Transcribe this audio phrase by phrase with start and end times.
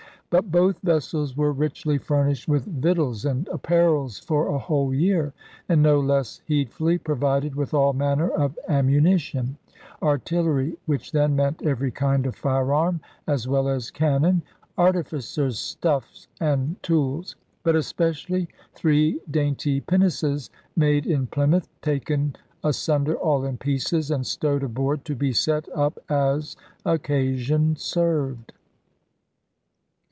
[0.31, 5.33] But both vessels were 'richly furnished with vic tuals and apparels for a whole year,
[5.67, 9.57] and no less heedfully provided with all manner of ammunition,
[10.01, 14.41] artillery [which then meant every kind of firearm as well as cannon],
[14.77, 16.09] artificers' stuff
[16.39, 23.57] and tools; but especially three dainty pinnaces made in Ply mouth, taken asunder all in
[23.57, 26.55] pieces, and stowed aboard to be set up as
[26.85, 28.53] occasion served.